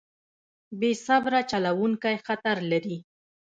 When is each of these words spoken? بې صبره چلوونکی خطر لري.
بې 0.79 0.91
صبره 1.05 1.39
چلوونکی 1.51 2.15
خطر 2.25 2.57
لري. 2.71 2.97